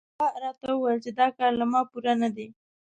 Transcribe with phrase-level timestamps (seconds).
[0.19, 2.47] هغه راته وویل چې دا کار له ما پوره نه دی.